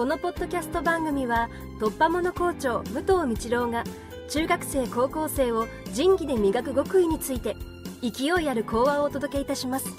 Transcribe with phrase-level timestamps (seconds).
[0.00, 3.84] このポッドキャスト番組は突破者校長武藤道郎が
[4.30, 7.54] 中学生高校生を仁義で磨く極意について
[8.00, 9.90] 勢いある講話をお届けいたします。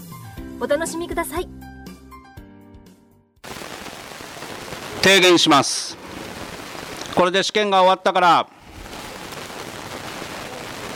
[0.60, 1.47] お楽しみください。
[5.03, 5.96] 提言します。
[7.13, 8.49] これで試験が終わったから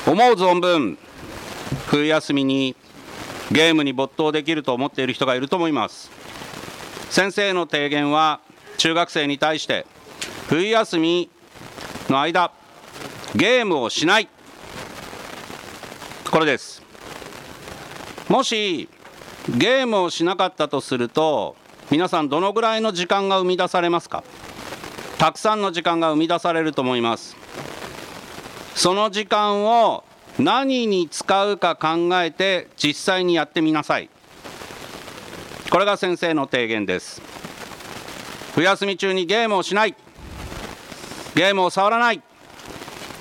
[0.07, 0.97] 思う存分
[1.85, 2.75] 冬休みに
[3.51, 6.09] ゲームに没頭できると思っている人がいると思います。
[7.11, 8.41] 先生の提言は
[8.77, 9.85] 中学生に対して
[10.47, 11.29] 冬休み
[12.09, 12.51] の間
[13.35, 14.29] ゲームをしない。
[16.29, 16.83] これです。
[18.29, 18.89] もし
[19.49, 21.55] ゲームをしなかったとすると
[21.91, 24.23] 皆さんどのぐらいの時間が生み出されますか？
[25.17, 27.35] たくさんの時間が生み出されると思います。
[28.75, 30.03] その時間を
[30.37, 34.09] 何に使うか考えて実際にやってみなさい。
[35.69, 37.21] これが先生の提言です。
[38.55, 39.93] 冬休み中にゲームをしない。
[41.35, 42.21] ゲームを触らない。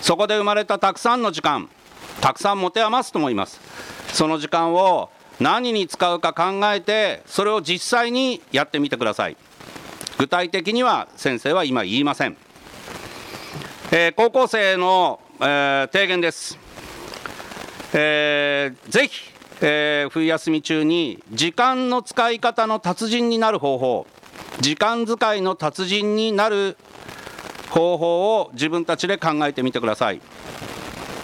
[0.01, 1.69] そこで生まれたたくさんの時間。
[2.21, 3.61] たくさん持て余すと思います。
[4.13, 5.11] その時間を
[5.41, 9.37] 何に使うか考えてそれを実際にやってみてください。
[10.19, 12.37] 具体的には先生は今言いません、
[13.91, 16.57] えー、高校生の、えー、提言です、
[17.93, 24.07] えー、ぜひ、えー、冬休み中に時間の使い方の達人になる方法。
[24.61, 26.77] 時間使いの達人になる
[27.71, 30.21] 方法を自分たちで考えてみてください。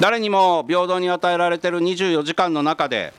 [0.01, 3.13] 誰にも平等に与えられている24時間の中で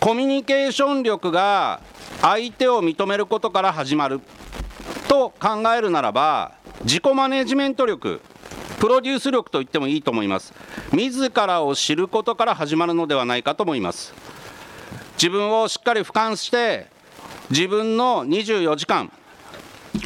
[0.00, 1.80] コミュニケーション力が
[2.22, 4.20] 相手を認めることから始まる
[5.08, 6.52] と考えるならば
[6.84, 8.22] 自己マネジメント力
[8.80, 10.54] プロデュース力と言ってもいいと思います。
[10.92, 14.14] 自らを知ることから始まるのではないかと思います。
[15.16, 16.86] 自分をしっかり俯瞰して
[17.50, 19.12] 自分の24時間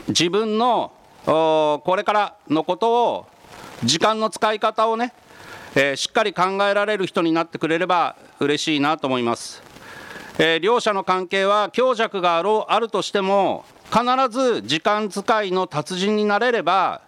[0.08, 0.92] 自分の
[1.24, 3.26] これからのことを
[3.84, 5.12] 時間の使い方をね、
[5.74, 9.62] えー、しっかり考えられる人になってくれれば嬉しいなと思います。
[10.38, 17.02] えー、両者の関係は強弱があろうあるとしても必ず時間使いの達人になれれば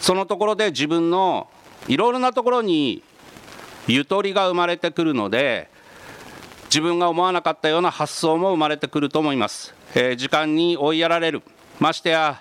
[0.00, 1.48] そのところで自分の
[1.88, 3.02] いろいろなところに
[3.86, 5.68] ゆとりが生まれてくるので
[6.70, 11.42] 自分が思わなかったような発想も生まれてくると思います、えー、時間に追いやられる。
[11.80, 12.40] ましてや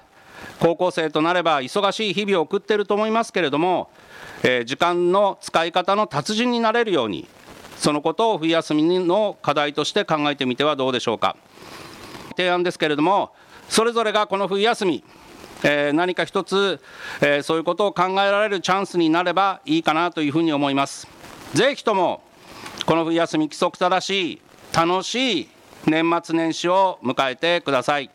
[0.59, 3.89] 高校生となれば忙しい日々を送っていると思いますけれども、
[4.43, 7.27] えー、時間の使い方の達人になれるように
[7.77, 11.35] そのことを冬休みの課題として考えてみてはどうでしょうか。
[12.37, 13.31] 提案ですけれども
[13.67, 15.03] それぞれがこの冬休み
[15.61, 16.79] えー、何か一つ、
[17.19, 21.05] えー、そういうことを考えられるチャンスになればいいかなというふうに思います。
[21.53, 22.21] ぜひとも
[22.89, 24.41] この冬休み規則正しい
[24.75, 25.49] 楽しい
[25.85, 28.09] 年末年始を迎えてください。